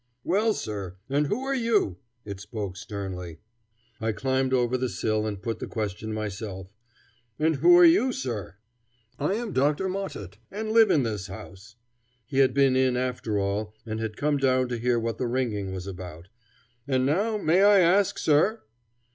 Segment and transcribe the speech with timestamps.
[0.23, 0.95] "Well, sir!
[1.11, 3.37] and who are you?" it spoke sternly.
[3.99, 6.73] I climbed over the sill and put the question myself:
[7.37, 8.55] "And who are you, sir?"
[9.19, 9.87] "I am Dr.
[9.87, 11.75] Mottet, and live in this house."
[12.25, 15.71] He had been in after all and had come down to hear what the ringing
[15.71, 16.29] was about.
[16.87, 18.63] "And now may I ask, sir